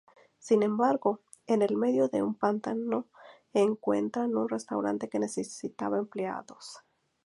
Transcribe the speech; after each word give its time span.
Sin 0.39 0.63
embargo, 0.63 1.19
en 1.45 1.61
el 1.61 1.77
medio 1.77 2.07
de 2.07 2.23
un 2.23 2.33
pantano 2.33 3.05
encuentran 3.53 4.35
un 4.35 4.49
restaurante 4.49 5.07
que 5.09 5.19
necesitaba 5.19 5.99
empleados. 5.99 6.79